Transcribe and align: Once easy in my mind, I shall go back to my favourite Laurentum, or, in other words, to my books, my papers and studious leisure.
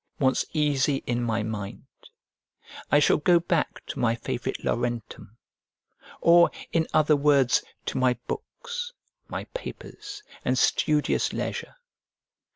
Once 0.19 0.43
easy 0.51 1.03
in 1.05 1.21
my 1.21 1.43
mind, 1.43 1.83
I 2.89 2.97
shall 2.97 3.17
go 3.17 3.39
back 3.39 3.85
to 3.85 3.99
my 3.99 4.15
favourite 4.15 4.63
Laurentum, 4.63 5.37
or, 6.21 6.49
in 6.73 6.87
other 6.91 7.15
words, 7.15 7.63
to 7.85 7.99
my 7.99 8.15
books, 8.25 8.93
my 9.27 9.43
papers 9.53 10.23
and 10.43 10.57
studious 10.57 11.33
leisure. 11.33 11.75